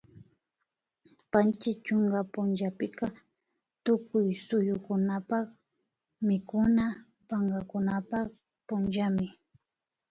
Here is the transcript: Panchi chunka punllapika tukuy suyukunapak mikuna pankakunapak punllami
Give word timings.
Panchi 1.31 1.71
chunka 1.85 2.19
punllapika 2.33 3.07
tukuy 3.83 4.27
suyukunapak 4.47 5.45
mikuna 6.27 6.85
pankakunapak 7.29 8.27
punllami 8.67 9.27